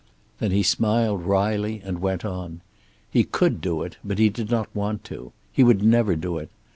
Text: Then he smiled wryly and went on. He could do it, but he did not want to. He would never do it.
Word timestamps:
Then 0.39 0.49
he 0.49 0.63
smiled 0.63 1.21
wryly 1.27 1.79
and 1.85 2.01
went 2.01 2.25
on. 2.25 2.61
He 3.11 3.23
could 3.23 3.61
do 3.61 3.83
it, 3.83 3.97
but 4.03 4.17
he 4.17 4.29
did 4.29 4.49
not 4.49 4.67
want 4.75 5.03
to. 5.03 5.31
He 5.51 5.63
would 5.63 5.83
never 5.83 6.15
do 6.15 6.39
it. 6.39 6.49